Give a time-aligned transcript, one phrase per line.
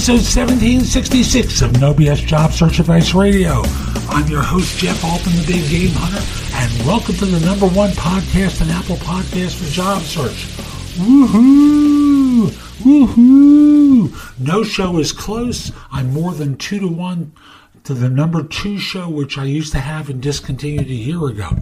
[0.00, 3.60] Episode 1766 of No BS Job Search Advice Radio.
[4.08, 7.90] I'm your host, Jeff Altman, the Big Game Hunter, and welcome to the number one
[7.90, 10.46] podcast and Apple Podcast for job search.
[10.96, 12.46] Woohoo!
[12.80, 14.38] Woohoo!
[14.40, 15.70] No show is close.
[15.92, 17.32] I'm more than two to one
[17.84, 21.58] to the number two show, which I used to have and discontinued a year ago.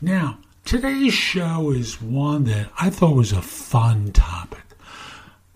[0.00, 4.63] Now, today's show is one that I thought was a fun topic.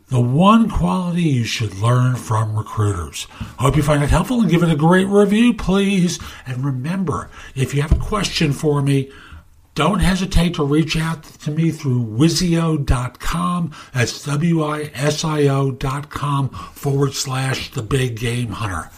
[0.09, 3.25] The one quality you should learn from recruiters.
[3.59, 6.19] Hope you find it helpful and give it a great review, please.
[6.47, 9.11] And remember, if you have a question for me,
[9.75, 13.73] don't hesitate to reach out to me through wisio.com.
[13.92, 18.91] That's W-I-S-I-O dot com forward slash the big game hunter.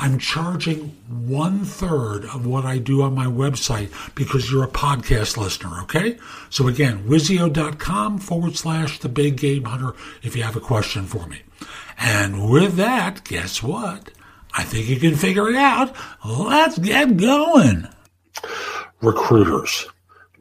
[0.00, 5.36] I'm charging one third of what I do on my website because you're a podcast
[5.36, 6.18] listener, okay?
[6.50, 11.26] So again, wisio.com forward slash the big game hunter if you have a question for
[11.26, 11.42] me.
[11.98, 14.10] And with that, guess what?
[14.56, 15.94] I think you can figure it out.
[16.24, 17.88] Let's get going.
[19.02, 19.88] Recruiters.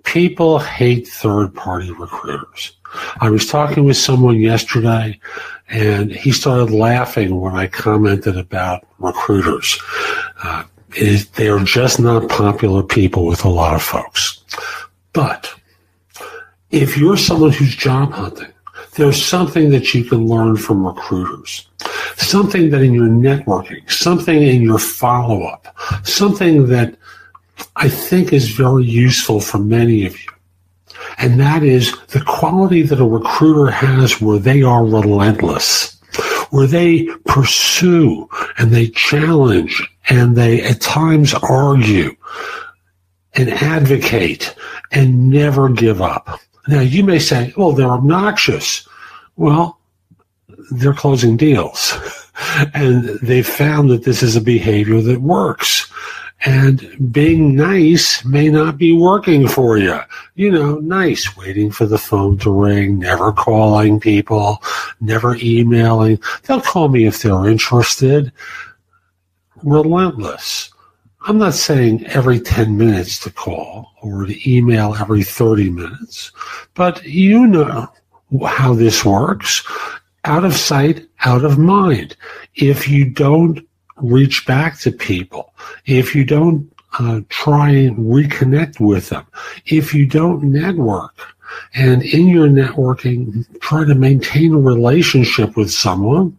[0.07, 2.71] People hate third party recruiters.
[3.19, 5.19] I was talking with someone yesterday
[5.67, 9.77] and he started laughing when I commented about recruiters.
[10.41, 10.63] Uh,
[10.95, 14.41] it, they are just not popular people with a lot of folks.
[15.11, 15.53] But
[16.71, 18.53] if you're someone who's job hunting,
[18.95, 21.67] there's something that you can learn from recruiters.
[22.15, 25.67] Something that in your networking, something in your follow up,
[26.03, 26.95] something that
[27.77, 30.29] I think is very useful for many of you.
[31.19, 35.95] And that is the quality that a recruiter has where they are relentless,
[36.49, 38.27] where they pursue
[38.57, 42.15] and they challenge and they at times argue
[43.33, 44.55] and advocate
[44.91, 46.39] and never give up.
[46.67, 48.87] Now you may say, well, they're obnoxious.
[49.35, 49.79] Well,
[50.71, 51.93] they're closing deals
[52.73, 55.86] and they've found that this is a behavior that works.
[56.47, 59.99] And being nice may not be working for you.
[60.35, 64.63] You know, nice, waiting for the phone to ring, never calling people,
[65.01, 66.21] never emailing.
[66.43, 68.31] They'll call me if they're interested.
[69.61, 70.69] Relentless.
[71.23, 76.31] I'm not saying every 10 minutes to call or to email every 30 minutes,
[76.75, 77.91] but you know
[78.45, 79.67] how this works.
[80.23, 82.15] Out of sight, out of mind.
[82.55, 83.66] If you don't
[84.01, 85.53] reach back to people,
[85.85, 89.25] if you don't uh, try and reconnect with them,
[89.65, 91.35] if you don't network,
[91.73, 96.37] and in your networking, try to maintain a relationship with someone,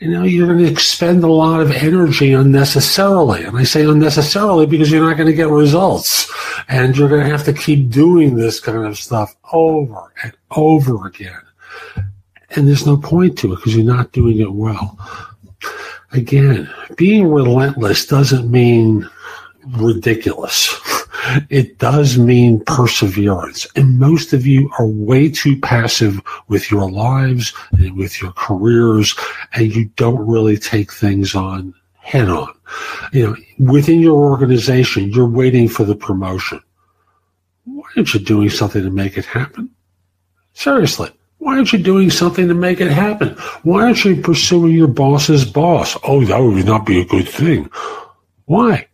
[0.00, 3.44] you know, you're going to expend a lot of energy unnecessarily.
[3.44, 6.32] And I say unnecessarily because you're not going to get results.
[6.68, 11.06] And you're going to have to keep doing this kind of stuff over and over
[11.06, 11.42] again.
[12.56, 14.98] And there's no point to it because you're not doing it well
[16.12, 19.08] again, being relentless doesn't mean
[19.78, 20.74] ridiculous.
[21.50, 23.66] It does mean perseverance.
[23.76, 29.14] And most of you are way too passive with your lives and with your careers,
[29.52, 32.52] and you don't really take things on head on.
[33.12, 36.60] You know, within your organization, you're waiting for the promotion.
[37.64, 39.70] Why aren't you doing something to make it happen?
[40.54, 41.10] Seriously.
[41.40, 43.30] Why aren't you doing something to make it happen?
[43.62, 45.96] Why aren't you pursuing your boss's boss?
[46.04, 47.70] Oh, that would not be a good thing.
[48.44, 48.86] Why?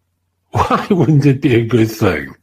[0.52, 2.36] Why wouldn't it be a good thing?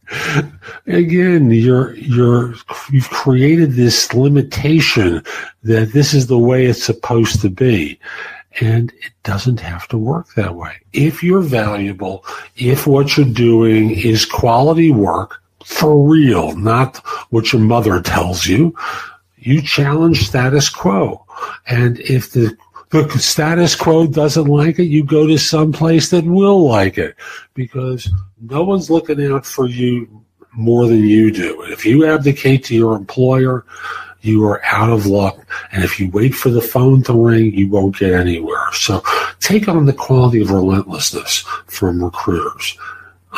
[0.86, 2.56] Again, you're, you're,
[2.90, 5.22] you've created this limitation
[5.62, 7.98] that this is the way it's supposed to be.
[8.60, 10.74] And it doesn't have to work that way.
[10.92, 12.22] If you're valuable,
[12.56, 16.98] if what you're doing is quality work, for real, not
[17.30, 18.76] what your mother tells you.
[19.40, 21.24] You challenge status quo.
[21.66, 22.56] And if the
[22.90, 27.16] the status quo doesn't like it, you go to some place that will like it
[27.54, 30.08] because no one's looking out for you
[30.52, 31.62] more than you do.
[31.64, 33.66] If you abdicate to your employer,
[34.22, 35.38] you are out of luck.
[35.70, 38.72] And if you wait for the phone to ring, you won't get anywhere.
[38.72, 39.02] So
[39.40, 42.76] take on the quality of relentlessness from recruiters.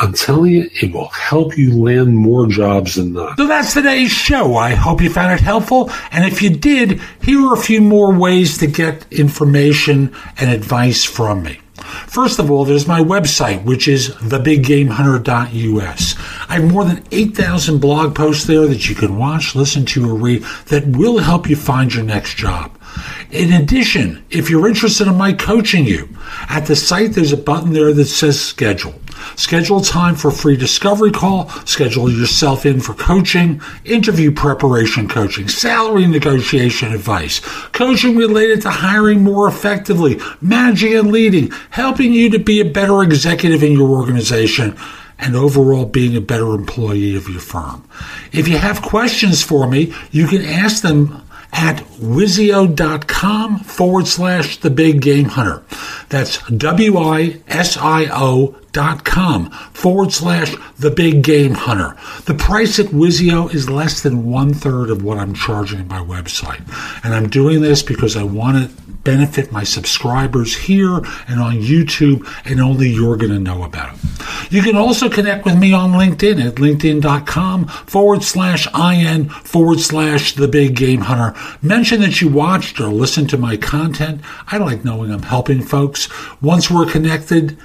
[0.01, 3.37] I'm telling you, it will help you land more jobs than not.
[3.37, 4.55] So that's today's show.
[4.55, 5.91] I hope you found it helpful.
[6.11, 11.03] And if you did, here are a few more ways to get information and advice
[11.03, 11.59] from me.
[12.07, 16.15] First of all, there's my website, which is thebiggamehunter.us.
[16.49, 20.15] I have more than 8,000 blog posts there that you can watch, listen to, or
[20.15, 22.75] read that will help you find your next job.
[23.29, 26.09] In addition, if you're interested in my coaching you,
[26.49, 28.95] at the site there's a button there that says schedule.
[29.35, 36.07] Schedule time for free discovery call, schedule yourself in for coaching, interview preparation coaching, salary
[36.07, 37.39] negotiation advice,
[37.71, 43.03] coaching related to hiring more effectively, managing and leading, helping you to be a better
[43.03, 44.77] executive in your organization
[45.19, 47.87] and overall being a better employee of your firm.
[48.31, 54.69] If you have questions for me, you can ask them at wisio.com forward slash the
[54.69, 55.63] big game hunter.
[56.09, 61.97] That's W I S I O dot com forward slash the big game hunter.
[62.25, 65.99] The price at Wisio is less than one third of what I'm charging at my
[65.99, 66.61] website.
[67.03, 70.97] And I'm doing this because I want to benefit my subscribers here
[71.27, 73.99] and on YouTube, and only you're going to know about it.
[74.51, 80.35] You can also connect with me on LinkedIn at linkedin.com forward slash IN forward slash
[80.35, 81.33] the big game hunter.
[81.63, 84.21] Mention that you watched or listened to my content.
[84.47, 86.07] I like knowing I'm helping folks.
[86.39, 87.57] Once we're connected,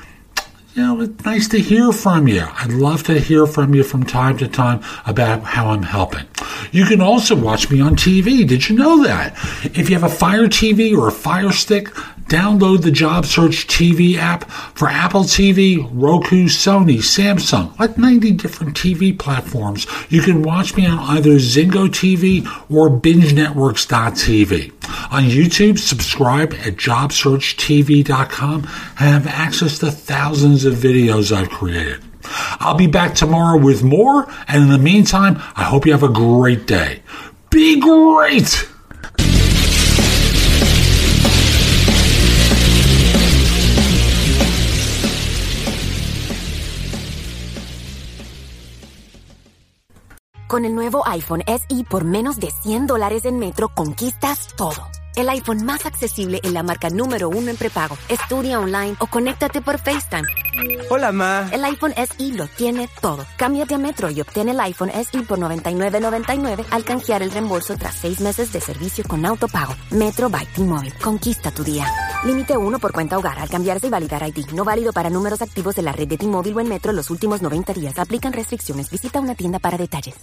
[0.77, 2.47] you know, it's nice to hear from you.
[2.47, 6.27] I'd love to hear from you from time to time about how I'm helping.
[6.71, 8.47] You can also watch me on TV.
[8.47, 9.33] Did you know that?
[9.65, 11.89] If you have a Fire TV or a Fire Stick,
[12.29, 18.77] download the Job Search TV app for Apple TV, Roku, Sony, Samsung, like 90 different
[18.77, 19.87] TV platforms.
[20.09, 24.73] You can watch me on either Zingo TV or BingeNetworks.tv.
[25.13, 28.69] On YouTube, subscribe at JobSearchTV.com and
[28.99, 32.03] have access to thousands of videos I've created.
[32.59, 36.09] I'll be back tomorrow with more, and in the meantime, I hope you have a
[36.09, 37.03] great day.
[37.51, 38.69] Be great!
[50.47, 54.87] Con el nuevo iPhone SE por menos de 100 dólares en Metro, conquistas todo.
[55.17, 57.97] El iPhone más accesible en la marca número uno en prepago.
[58.09, 60.29] Estudia online o conéctate por FaceTime.
[60.89, 61.49] Hola, ma.
[61.51, 63.25] El iPhone SE lo tiene todo.
[63.37, 67.95] Cámbiate a Metro y obtén el iPhone SE por $99.99 al canjear el reembolso tras
[67.97, 69.75] seis meses de servicio con autopago.
[69.91, 70.93] Metro by T-Mobile.
[71.03, 71.87] Conquista tu día.
[72.25, 74.53] Límite uno por cuenta hogar al cambiarse y validar ID.
[74.53, 77.43] No válido para números activos de la red de T-Mobile o en Metro los últimos
[77.43, 77.99] 90 días.
[77.99, 78.91] Aplican restricciones.
[78.91, 80.17] Visita una tienda para detalles.